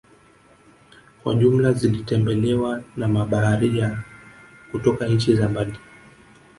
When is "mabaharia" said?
3.07-4.03